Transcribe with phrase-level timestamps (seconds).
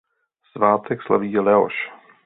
[0.51, 1.73] Svátek slaví Leoš.